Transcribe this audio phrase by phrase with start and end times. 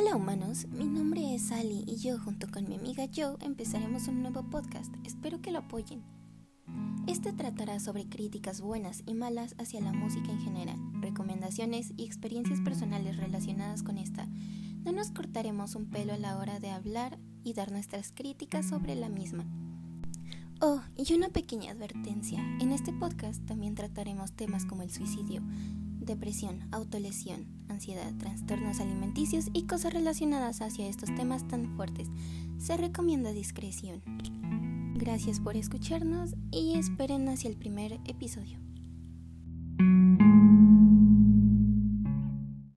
[0.00, 4.22] Hola humanos, mi nombre es Ali y yo junto con mi amiga Joe empezaremos un
[4.22, 4.94] nuevo podcast.
[5.04, 6.04] Espero que lo apoyen.
[7.08, 12.60] Este tratará sobre críticas buenas y malas hacia la música en general, recomendaciones y experiencias
[12.60, 14.28] personales relacionadas con esta.
[14.84, 18.94] No nos cortaremos un pelo a la hora de hablar y dar nuestras críticas sobre
[18.94, 19.46] la misma.
[20.60, 22.38] Oh, y una pequeña advertencia.
[22.60, 25.42] En este podcast también trataremos temas como el suicidio,
[25.98, 32.08] depresión, autolesión, ansiedad, trastornos alimenticios y cosas relacionadas hacia estos temas tan fuertes.
[32.58, 34.02] Se recomienda discreción.
[34.96, 38.58] Gracias por escucharnos y esperen hacia el primer episodio.